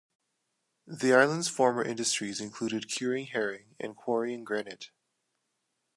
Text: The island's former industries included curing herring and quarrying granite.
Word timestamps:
The 0.87 1.13
island's 1.13 1.47
former 1.47 1.83
industries 1.83 2.41
included 2.41 2.89
curing 2.89 3.27
herring 3.27 3.75
and 3.79 3.95
quarrying 3.95 4.43
granite. 4.43 4.89